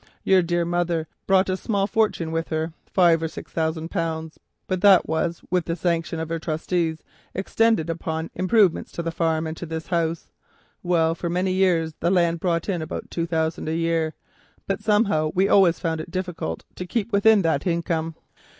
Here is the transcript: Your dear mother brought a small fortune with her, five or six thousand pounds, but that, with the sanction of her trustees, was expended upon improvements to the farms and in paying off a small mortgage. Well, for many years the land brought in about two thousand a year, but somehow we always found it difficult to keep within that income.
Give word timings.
Your 0.23 0.41
dear 0.41 0.65
mother 0.65 1.07
brought 1.27 1.47
a 1.47 1.55
small 1.55 1.85
fortune 1.85 2.31
with 2.31 2.47
her, 2.49 2.73
five 2.87 3.21
or 3.21 3.27
six 3.27 3.51
thousand 3.51 3.91
pounds, 3.91 4.39
but 4.65 4.81
that, 4.81 5.07
with 5.07 5.65
the 5.65 5.75
sanction 5.75 6.19
of 6.19 6.29
her 6.29 6.39
trustees, 6.39 6.97
was 6.97 7.03
expended 7.35 7.87
upon 7.87 8.31
improvements 8.33 8.91
to 8.93 9.03
the 9.03 9.11
farms 9.11 9.47
and 9.47 9.47
in 9.49 9.69
paying 9.69 9.77
off 9.77 9.85
a 9.85 9.87
small 9.91 10.03
mortgage. 10.07 10.19
Well, 10.81 11.13
for 11.13 11.29
many 11.29 11.51
years 11.53 11.93
the 11.99 12.09
land 12.09 12.39
brought 12.39 12.67
in 12.67 12.81
about 12.81 13.11
two 13.11 13.27
thousand 13.27 13.69
a 13.69 13.75
year, 13.75 14.15
but 14.65 14.81
somehow 14.81 15.29
we 15.35 15.47
always 15.47 15.77
found 15.77 16.01
it 16.01 16.09
difficult 16.09 16.65
to 16.77 16.87
keep 16.87 17.11
within 17.13 17.43
that 17.43 17.67
income. 17.67 18.15